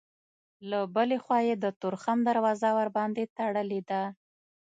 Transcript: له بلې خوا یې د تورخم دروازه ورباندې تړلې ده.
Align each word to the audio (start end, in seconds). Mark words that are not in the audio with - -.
له 0.69 0.79
بلې 0.95 1.17
خوا 1.23 1.39
یې 1.47 1.55
د 1.59 1.65
تورخم 1.81 2.17
دروازه 2.29 2.69
ورباندې 2.77 3.23
تړلې 3.37 3.81
ده. 3.89 4.01